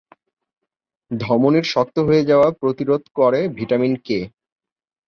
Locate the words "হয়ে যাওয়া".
1.99-2.47